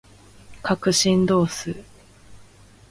[0.63, 1.75] 角振動数